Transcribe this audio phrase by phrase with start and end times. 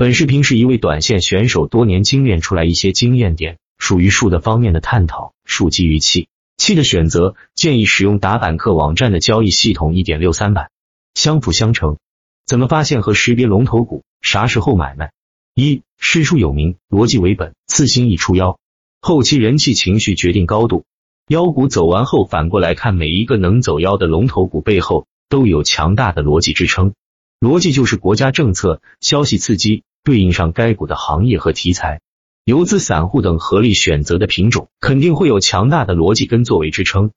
[0.00, 5.34] 本视频是一位短线选手多年精炼出来一些经验点，属于数的方面的探讨。
[5.44, 10.70] 数基于气，气的选择建议使用打板客网站的交易系统一点六三版，
[11.12, 11.98] 相辅相成。
[12.46, 14.02] 怎么发现和识别龙头股？
[14.22, 15.12] 啥时候买卖？
[15.54, 18.58] 一师出有名，逻辑为本，次新一出妖，
[19.02, 20.86] 后期人气情绪决定高度。
[21.28, 26.94] 妖股走完后，反过来看每一个能走妖的龙头股背后都有强大的逻辑支撑。
[27.38, 32.00] 逻辑就是国家政策、消息刺激对应上该股的行业和题材，
[32.44, 37.10] 游资、散户等合力选择的品种，肯定会有强大的逻辑跟作为支撑。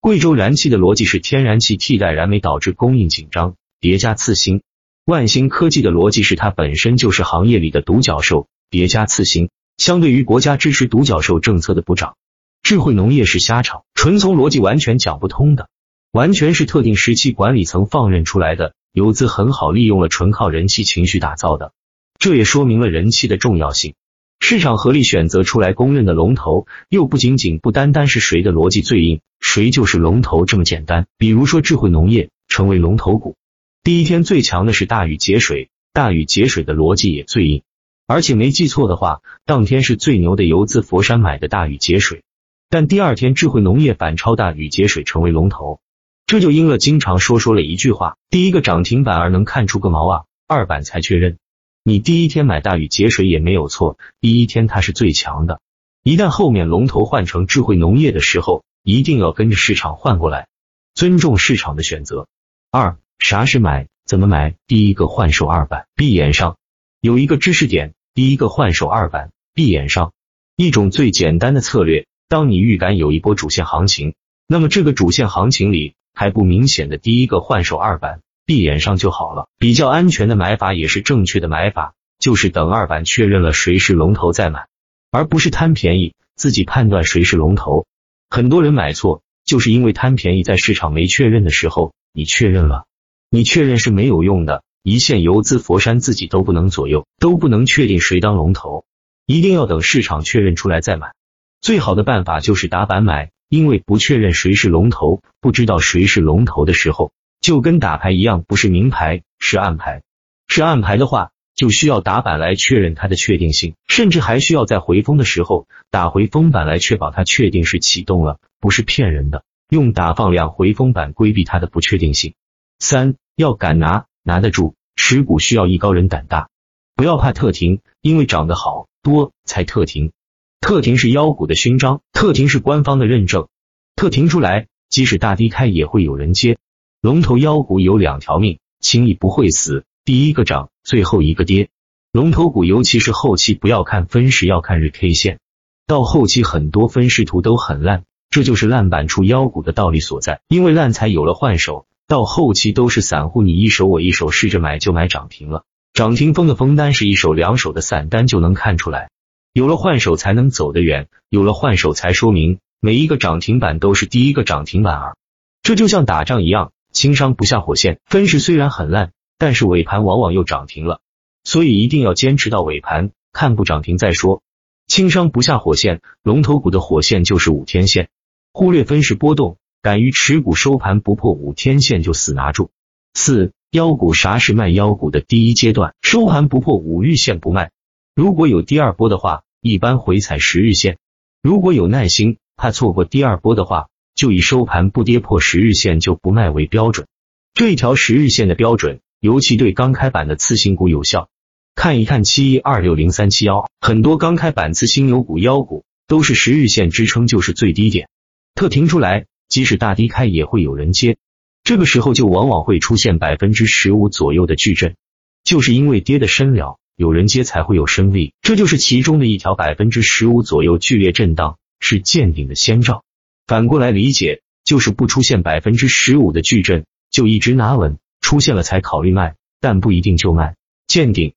[0.00, 4.62] 贵州燃气的逻辑是天然气替代燃煤导致供应紧张，叠加次新。
[5.04, 9.50] 万兴科技的逻辑是它本身就是行业里的独角兽，叠加次新。
[9.76, 12.16] 相对于国家支持独角兽政策的补涨。
[12.62, 15.68] 智慧农业是瞎炒，纯从逻辑完全讲不通的，
[16.12, 21.72] 完全是特定时期管理层放任出来的，游资很好利用了，纯靠人气情绪打造的。
[22.20, 23.94] 这也说明了人气的重要性。
[24.40, 31.06] 市场合力选择出来公认的龙头，又不仅仅不单单是谁的逻辑最硬，谁就是龙头这么简单。
[31.16, 33.36] 比如说智慧农业成为龙头股，
[33.82, 37.62] 第一天最强的是大禹节水，大禹节水的逻辑也最硬，
[38.06, 42.22] 而且没记错的话，当天是最牛的游资佛山买的大禹节水。
[42.68, 45.80] 但第二天，智慧农业反超大禹节水成为龙头，
[46.26, 50.24] 这就应了经常说说了一句话：第一个涨停板而能看出个毛啊？
[50.46, 51.38] 二板才确认。
[51.82, 55.60] 你第一天买大禹节水也没有错，第一天它是最强的。
[56.02, 60.48] 一旦后面龙头换成智慧农业的时候，一定要跟着市场换过来，
[60.94, 62.28] 尊重市场的选择。
[62.70, 63.88] 二，啥是买？
[64.04, 64.56] 怎么买？
[64.66, 66.58] 第一个换手二板，闭眼上。
[67.00, 70.12] 有一个知识点：第一个换手二板，闭眼上，
[70.56, 72.06] 一种最简单的策略。
[72.28, 74.14] 当你预感有一波主线行情，
[74.46, 79.46] 那么这个主线行情里还不明显的第一个换手二板闭眼上就好了。
[79.60, 84.66] 比较安全的买法也是正确的买法，就是等二板确认了谁是龙头再买，
[85.12, 87.86] 而不是贪便宜自己判断谁是龙头。
[88.28, 92.86] 很多人买错，就是因为贪便宜，在市场没确认的时候你确认了，
[93.30, 94.64] 你确认是没有用的。
[94.82, 98.84] 一线游资佛山自己都不能左右，都不能确定谁当龙头，
[99.26, 101.12] 一定要等市场确认出来再买。
[101.60, 110.02] 最好的办法就是打板买，因为不确认谁是龙头，不知道谁是龙头的时候，就跟打牌一样，不是明牌是暗牌。
[110.46, 119.44] 是暗牌的话，就需要打板来确认它的确定性，甚至还需要在回风的时候打回风板来确保它确定是启动了，不是骗人的。
[119.70, 122.34] 用打放量回风板规避它的不确定性。
[122.78, 126.48] 三要敢拿，拿得住，持股需要艺高人胆大，
[126.96, 130.12] 不要怕特停，因为涨得好多才特停。
[130.60, 133.48] 特停是妖股的勋章，特停是官方的认证，
[133.96, 136.58] 特停出来，即使大低开也会有人接。
[137.02, 141.70] 龙头妖股有两条命，轻易不会死，第一个涨，最后一个跌。
[142.12, 145.38] 龙头股尤其是后期，不要看分时，要看日 K 线。
[145.86, 150.42] 到后期很多分时图都很烂，这就是烂板出妖股的道理所在。
[150.48, 155.64] 因为烂才有了换手，到后期都是散户，你一手我一手试着买就买涨停了，
[155.94, 159.08] 涨停封的封单是一手两手的散单就能看出来。
[159.54, 165.16] 有了换手才能走得远，有了换手才说明每一个涨停板都是第一个涨停板儿。
[165.62, 168.00] 这就像打仗一样，轻伤不下火线。
[168.06, 171.00] 分时虽然很烂，但是尾盘往往又涨停了，
[171.44, 174.42] 所以一定要坚持到尾盘，看不涨停再说。
[174.86, 178.08] 轻伤不下火线，龙头股的火线就是五天线，
[178.52, 182.70] 忽略分时波动，敢于持股收盘不破五天线就死拿住。
[183.14, 185.94] 四妖股啥是卖妖股的第一阶段？
[186.02, 187.70] 收盘不破五日线不卖。
[188.16, 190.98] 如果有第二波的话，一般回踩十日线。
[191.40, 197.06] 如果有耐心，怕错过第二波的话，就以收盘不跌破十日线就不卖为标准。
[197.54, 201.28] 这一条十日线的标准，尤其对刚开板的次新股有效。
[201.74, 208.08] 看一看七一二六零三七幺，很多刚开板次新牛股、妖股都是十日线支撑就是最低点，
[208.54, 211.16] 特停出来，即使大低开也会有人接。
[211.64, 214.96] 这个时候就往往会出现百分之十五左右的巨震，
[215.44, 216.78] 就是因为跌的深了。
[216.96, 223.04] 有人接才会有升力，这就是其中的一条百分之十五左右剧烈震荡是见顶的先兆。
[223.50, 230.54] 反过来理解，就是不出现百分之十五的巨震，就一直拿稳，出现了才考虑卖，但不一定就卖。
[230.86, 231.34] 见顶